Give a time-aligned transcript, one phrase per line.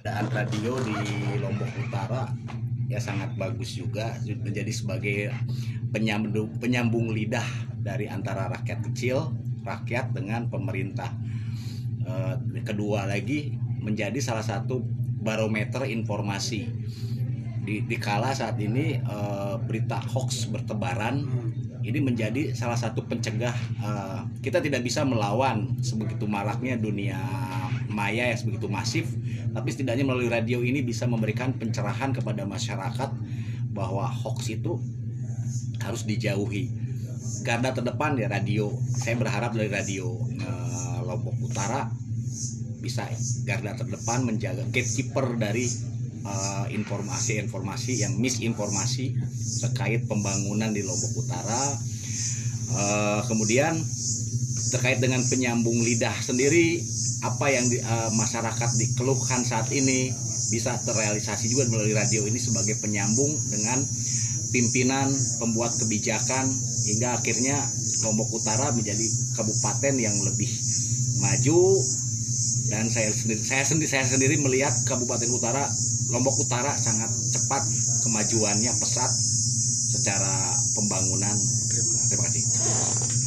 [0.00, 0.96] keadaan radio di
[1.44, 2.24] Lombok Utara
[2.88, 5.28] ya sangat bagus juga menjadi sebagai
[5.92, 7.44] penyambung penyambung lidah
[7.84, 9.28] dari antara rakyat kecil
[9.60, 11.12] rakyat dengan pemerintah.
[12.00, 14.80] Eh, kedua lagi menjadi salah satu
[15.20, 16.64] barometer informasi.
[17.60, 21.28] Di, di kala saat ini eh, berita hoax bertebaran
[21.84, 23.52] ini menjadi salah satu pencegah
[23.84, 27.20] eh, kita tidak bisa melawan sebegitu maraknya dunia
[27.92, 29.12] maya yang sebegitu masif
[29.50, 33.10] tapi setidaknya melalui radio ini bisa memberikan pencerahan kepada masyarakat
[33.74, 34.78] bahwa hoax itu
[35.82, 36.70] harus dijauhi.
[37.40, 38.70] Garda terdepan ya radio.
[38.94, 41.88] Saya berharap dari radio eh, Lombok Utara
[42.80, 43.04] bisa
[43.44, 45.66] garda terdepan menjaga gatekeeper dari
[46.24, 49.18] eh, informasi-informasi yang misinformasi
[49.66, 51.62] terkait pembangunan di Lombok Utara.
[52.70, 53.74] Eh, kemudian
[54.70, 56.78] terkait dengan penyambung lidah sendiri
[57.20, 60.12] apa yang di, eh, masyarakat dikeluhkan saat ini
[60.50, 63.84] bisa terrealisasi juga melalui radio ini sebagai penyambung dengan
[64.50, 66.50] pimpinan pembuat kebijakan
[66.90, 67.56] hingga akhirnya
[68.08, 69.04] Lombok Utara menjadi
[69.36, 70.50] kabupaten yang lebih
[71.20, 71.60] maju.
[72.70, 75.66] Dan saya sendiri saya sendiri saya sendiri melihat Kabupaten Utara
[76.14, 77.66] Lombok Utara sangat cepat
[78.06, 79.10] kemajuannya pesat
[79.90, 81.34] secara pembangunan.
[82.06, 83.20] Terima kasih